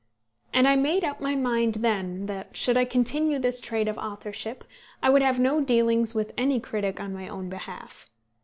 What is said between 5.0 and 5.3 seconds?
I would